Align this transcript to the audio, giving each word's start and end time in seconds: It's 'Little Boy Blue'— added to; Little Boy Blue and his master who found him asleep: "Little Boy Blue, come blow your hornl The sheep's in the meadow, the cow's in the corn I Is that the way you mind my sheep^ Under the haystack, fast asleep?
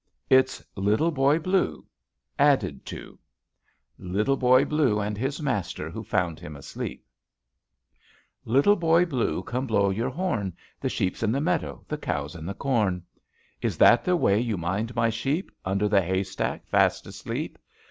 It's 0.31 0.65
'Little 0.75 1.11
Boy 1.11 1.37
Blue'— 1.37 1.85
added 2.51 2.87
to; 2.87 3.19
Little 3.99 4.35
Boy 4.35 4.65
Blue 4.65 4.99
and 4.99 5.15
his 5.15 5.39
master 5.39 5.91
who 5.91 6.03
found 6.03 6.39
him 6.39 6.55
asleep: 6.55 7.05
"Little 8.43 8.75
Boy 8.75 9.05
Blue, 9.05 9.43
come 9.43 9.67
blow 9.67 9.91
your 9.91 10.09
hornl 10.09 10.53
The 10.79 10.89
sheep's 10.89 11.21
in 11.21 11.31
the 11.31 11.39
meadow, 11.39 11.85
the 11.87 11.99
cow's 11.99 12.33
in 12.35 12.47
the 12.47 12.55
corn 12.55 13.03
I 13.05 13.19
Is 13.67 13.77
that 13.77 14.03
the 14.03 14.17
way 14.17 14.39
you 14.39 14.57
mind 14.57 14.95
my 14.95 15.09
sheep^ 15.09 15.49
Under 15.63 15.87
the 15.87 16.01
haystack, 16.01 16.65
fast 16.65 17.05
asleep? 17.05 17.59